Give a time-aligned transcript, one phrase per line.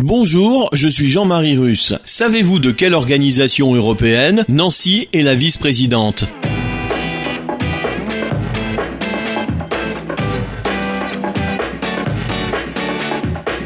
[0.00, 1.94] Bonjour, je suis Jean-Marie Russe.
[2.04, 6.24] Savez-vous de quelle organisation européenne Nancy est la vice-présidente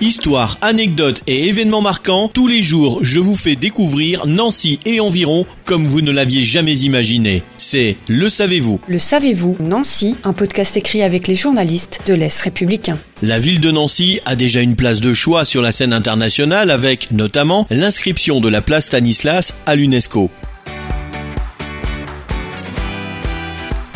[0.02, 5.46] Histoire, anecdotes et événements marquants, tous les jours je vous fais découvrir Nancy et environ
[5.64, 7.42] comme vous ne l'aviez jamais imaginé.
[7.56, 12.98] C'est Le Savez-vous Le savez-vous, Nancy, un podcast écrit avec les journalistes de l'Est républicain.
[13.22, 17.10] La ville de Nancy a déjà une place de choix sur la scène internationale avec
[17.10, 20.30] notamment l'inscription de la place Stanislas à l'UNESCO.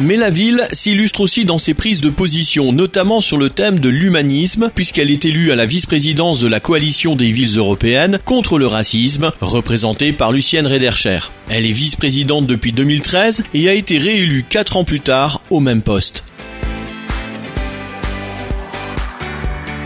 [0.03, 3.91] Mais la ville s'illustre aussi dans ses prises de position, notamment sur le thème de
[3.91, 8.67] l'humanisme, puisqu'elle est élue à la vice-présidence de la coalition des villes européennes contre le
[8.67, 11.21] racisme, représentée par Lucienne Redercher.
[11.51, 15.83] Elle est vice-présidente depuis 2013 et a été réélue 4 ans plus tard au même
[15.83, 16.25] poste.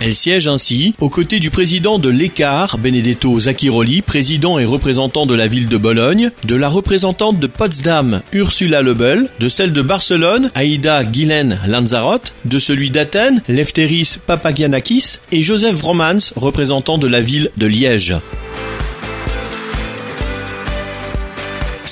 [0.06, 5.34] Elle siège ainsi aux côtés du président de l'ECAR, Benedetto Zacchiroli, président et représentant de
[5.34, 10.50] la ville de Bologne, de la représentante de Potsdam, Ursula Lebel, de celle de Barcelone,
[10.55, 17.50] Aïda Guilen Lanzarote, de celui d'Athènes, Lefteris Papagianakis, et Joseph Vromans, représentant de la ville
[17.56, 18.14] de Liège.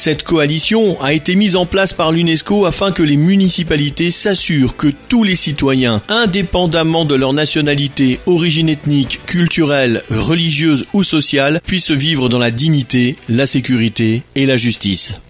[0.04, 4.88] Cette coalition a été mise en place par l'UNESCO afin que les municipalités s'assurent que
[4.88, 12.28] tous les citoyens, indépendamment de leur nationalité, origine ethnique, culturelle, religieuse ou sociale, puissent vivre
[12.28, 15.22] dans la dignité, la sécurité et la justice.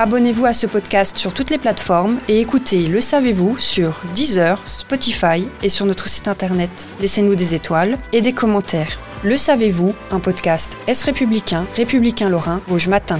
[0.00, 5.48] Abonnez-vous à ce podcast sur toutes les plateformes et écoutez Le Savez-vous sur Deezer, Spotify
[5.60, 6.70] et sur notre site internet.
[7.00, 8.96] Laissez-nous des étoiles et des commentaires.
[9.24, 13.18] Le Savez-vous, un podcast Est républicain, républicain lorrain, Rouge Matin.